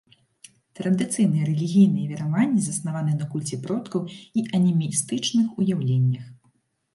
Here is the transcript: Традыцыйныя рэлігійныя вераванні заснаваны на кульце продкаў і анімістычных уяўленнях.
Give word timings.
Традыцыйныя 0.77 1.43
рэлігійныя 1.49 2.07
вераванні 2.11 2.61
заснаваны 2.67 3.13
на 3.19 3.25
кульце 3.35 3.61
продкаў 3.67 4.01
і 4.41 4.47
анімістычных 4.61 5.47
уяўленнях. 5.61 6.25